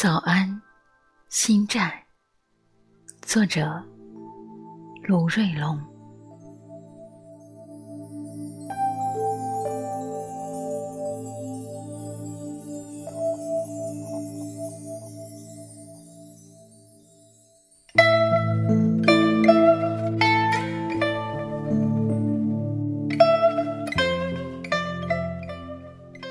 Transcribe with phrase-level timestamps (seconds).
[0.00, 0.62] 早安，
[1.28, 1.92] 心战。
[3.20, 3.82] 作者：
[5.02, 5.76] 卢瑞龙。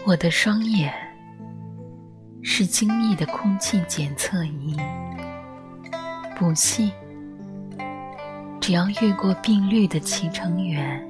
[0.05, 1.06] 我的双眼
[2.59, 4.75] 是精密的空气检测仪，
[6.35, 6.91] 不信，
[8.59, 11.07] 只要越过碧绿的脐橙园，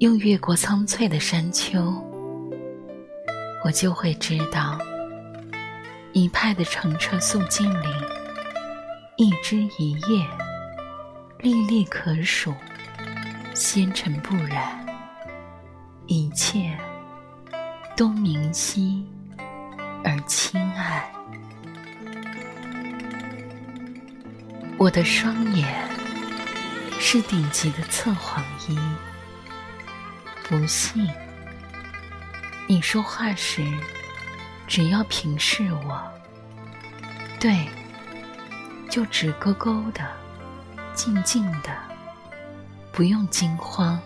[0.00, 2.02] 又越过苍翠的山丘，
[3.64, 4.76] 我就会知道，
[6.12, 7.86] 一派的澄澈素净里，
[9.18, 10.26] 一枝一叶，
[11.38, 12.52] 历历可数，
[13.54, 14.84] 纤尘不染，
[16.08, 16.76] 一切。
[17.96, 19.04] 都明晰
[20.10, 21.06] 而亲爱，
[24.78, 25.86] 我的双眼
[26.98, 28.78] 是顶级的测谎仪。
[30.44, 31.06] 不信，
[32.66, 33.62] 你说话时
[34.66, 36.10] 只要平视我，
[37.38, 37.68] 对，
[38.88, 40.10] 就直勾勾的、
[40.94, 41.76] 静静的，
[42.92, 44.00] 不用惊慌，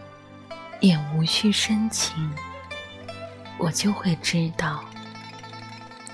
[0.81, 2.29] 也无需深情。
[3.57, 4.83] 我就会知道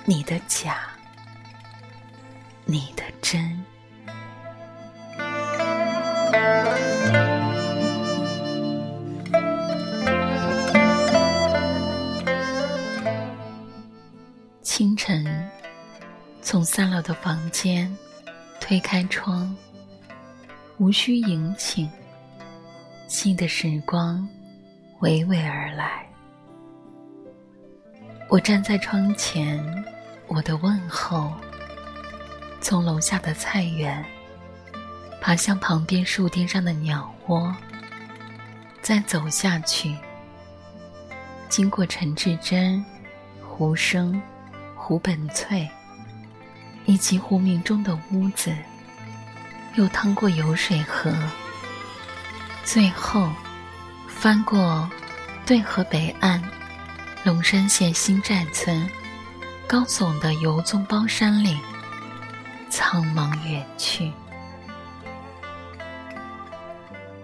[0.08, 0.88] 你的假，
[2.64, 3.62] 你的真。
[14.62, 15.46] 清晨，
[16.40, 17.94] 从三楼的房间
[18.58, 19.54] 推开窗，
[20.78, 21.86] 无需迎请，
[23.08, 24.26] 新的时光
[25.00, 26.08] 娓娓而来。
[28.30, 29.58] 我站在窗前，
[30.28, 31.32] 我的问候。
[32.60, 34.04] 从楼下的菜园
[35.20, 37.54] 爬向旁边树顶上的鸟窝，
[38.82, 39.96] 再走下去，
[41.48, 42.84] 经过陈志珍、
[43.40, 44.20] 胡生、
[44.74, 45.68] 胡本翠，
[46.84, 48.52] 以及胡明中的屋子，
[49.76, 51.14] 又趟过油水河，
[52.64, 53.30] 最后
[54.08, 54.90] 翻过
[55.46, 56.42] 对河北岸。
[57.24, 58.88] 龙山县新寨村，
[59.68, 61.60] 高耸的油棕包山岭，
[62.70, 64.10] 苍茫远去。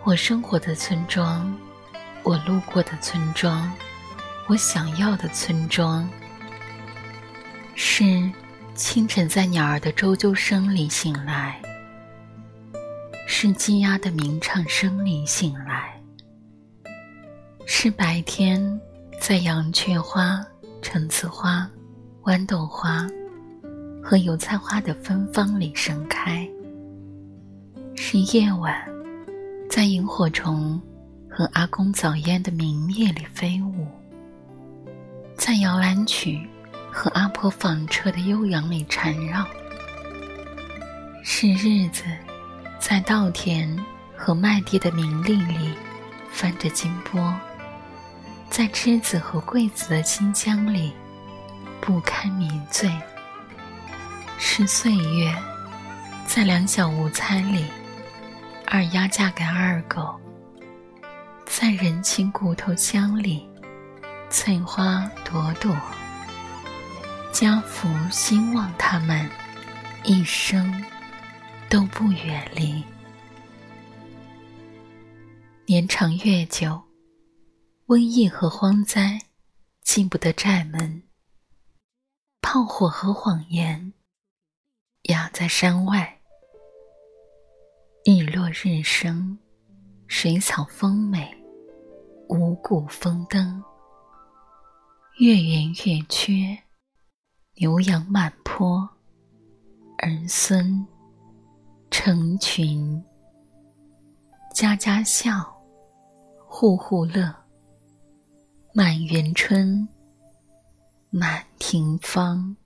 [0.02, 1.50] 我生活的村庄，
[2.22, 3.72] 我路过的村庄，
[4.46, 6.06] 我想要的村庄，
[7.74, 8.30] 是
[8.74, 11.58] 清晨在鸟儿的啾啾声里醒来，
[13.26, 15.98] 是鸡鸭的鸣唱声里醒来，
[17.64, 18.78] 是白天。
[19.18, 20.44] 在羊雀花、
[20.82, 21.66] 橙子花、
[22.24, 23.06] 豌豆花
[24.02, 26.48] 和油菜花的芬芳里盛开，
[27.94, 28.74] 是夜晚
[29.68, 30.80] 在萤火虫
[31.28, 33.86] 和阿公早烟的明灭里飞舞，
[35.36, 36.40] 在摇篮曲
[36.90, 39.46] 和阿婆纺车的悠扬里缠绕，
[41.22, 42.04] 是日子
[42.78, 43.78] 在稻田
[44.16, 45.74] 和麦地的明丽里
[46.30, 47.34] 翻着金波。
[48.48, 50.92] 在栀子和桂子的清香里，
[51.84, 52.90] 不堪迷醉。
[54.38, 55.36] 是岁月，
[56.26, 57.66] 在两小无猜里，
[58.66, 60.18] 二丫嫁给二狗。
[61.44, 63.46] 在人情骨头香里，
[64.30, 65.76] 翠花朵朵。
[67.30, 69.28] 家福兴旺他们
[70.04, 70.82] 一生
[71.68, 72.82] 都不远离。
[75.66, 76.80] 年长月久。
[77.86, 79.18] 瘟疫和荒灾
[79.82, 81.02] 进不得寨门，
[82.54, 83.92] 炮火和谎言
[85.08, 86.20] 压在山外。
[88.04, 89.36] 日落日升，
[90.06, 91.36] 水草丰美，
[92.28, 93.60] 五谷丰登，
[95.18, 96.56] 月圆月缺，
[97.56, 98.88] 牛羊满坡，
[99.98, 100.86] 儿孙
[101.90, 103.04] 成群，
[104.54, 105.60] 家家笑，
[106.46, 107.34] 户户乐。
[108.72, 109.88] 满园春，
[111.16, 112.56] 满庭芳。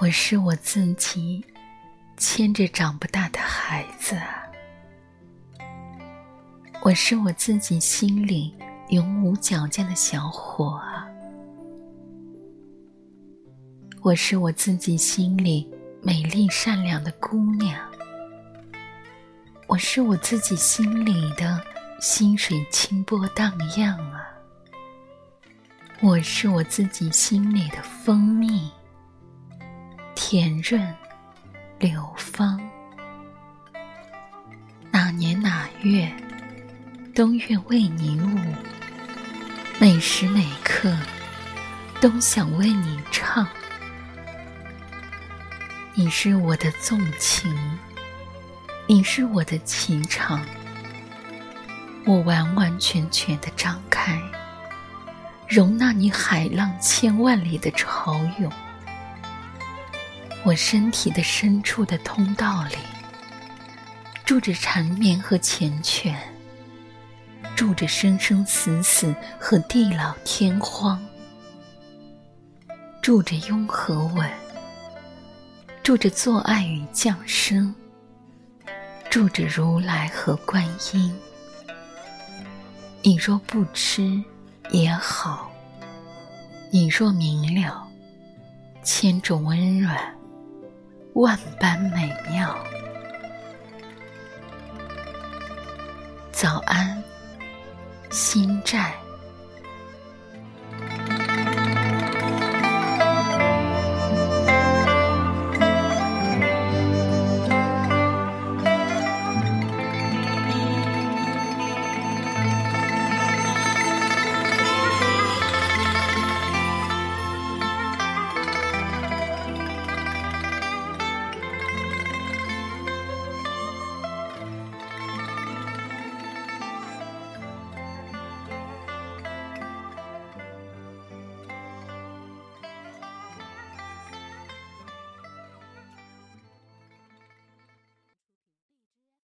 [0.00, 1.44] 我是我自己
[2.16, 4.18] 牵着长不大的孩子，
[6.82, 8.52] 我是我自己心里
[8.88, 10.80] 永无矫健的小伙，
[14.00, 15.70] 我是我自己心里。
[16.04, 17.78] 美丽善良的姑娘，
[19.72, 21.58] 我是我自己心里的
[21.98, 24.28] 溪水清波荡漾啊！
[26.02, 28.70] 我是我自己心里的蜂蜜，
[30.14, 30.94] 甜润
[31.78, 32.60] 流芳。
[34.90, 36.06] 哪年哪月，
[37.14, 38.38] 都愿为你舞；
[39.80, 40.94] 每时每刻，
[41.98, 43.48] 都想为你唱。
[45.94, 47.50] 你是我的纵情，
[48.88, 50.44] 你是我的情长。
[52.04, 54.20] 我完完全全的张开，
[55.48, 58.52] 容纳你海浪千万里的潮涌。
[60.44, 62.74] 我身体的深处的通道里，
[64.24, 66.12] 住着缠绵和缱绻，
[67.54, 71.00] 住着生生死死和地老天荒，
[73.00, 74.28] 住着拥和吻，
[75.84, 77.72] 住着做爱与降生，
[79.12, 80.64] 住着如来和观
[80.94, 81.14] 音。
[83.02, 84.18] 你若不吃
[84.70, 85.52] 也好，
[86.70, 87.86] 你若明了，
[88.82, 89.98] 千种温软，
[91.12, 92.56] 万般美妙。
[96.32, 97.04] 早安，
[98.10, 98.94] 心债。